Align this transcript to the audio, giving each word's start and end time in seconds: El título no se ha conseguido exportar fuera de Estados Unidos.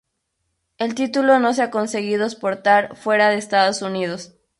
El 0.79 0.95
título 0.95 1.37
no 1.37 1.53
se 1.53 1.61
ha 1.61 1.69
conseguido 1.69 2.25
exportar 2.25 2.95
fuera 2.95 3.29
de 3.29 3.35
Estados 3.37 3.83
Unidos. 3.83 4.33